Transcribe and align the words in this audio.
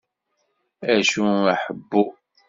Acu 0.93 1.23
a 1.53 1.53
ḥebbu? 1.63 2.03